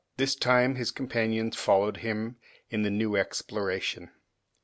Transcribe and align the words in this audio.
This 0.17 0.33
time 0.33 0.73
his 0.77 0.89
companions 0.89 1.55
followed 1.55 1.97
him 1.97 2.37
in 2.71 2.81
the 2.81 2.89
new 2.89 3.15
exploration. 3.15 4.09